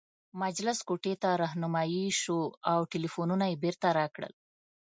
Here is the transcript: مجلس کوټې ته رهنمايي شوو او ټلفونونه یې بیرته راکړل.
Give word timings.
مجلس 0.43 0.79
کوټې 0.87 1.13
ته 1.21 1.29
رهنمايي 1.43 2.05
شوو 2.21 2.43
او 2.71 2.79
ټلفونونه 2.91 3.45
یې 3.51 3.55
بیرته 3.63 3.87
راکړل. 3.99 4.33